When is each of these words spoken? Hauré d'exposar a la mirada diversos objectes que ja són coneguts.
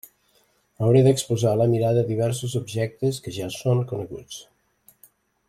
Hauré 0.85 1.03
d'exposar 1.07 1.51
a 1.51 1.59
la 1.61 1.67
mirada 1.73 2.05
diversos 2.07 2.57
objectes 2.61 3.21
que 3.27 3.35
ja 3.37 3.51
són 3.59 3.85
coneguts. 3.93 4.43